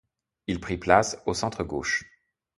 Il 0.47 0.59
prit 0.59 0.79
place 0.79 1.21
au 1.27 1.35
centre 1.35 1.63
gauche. 1.63 2.05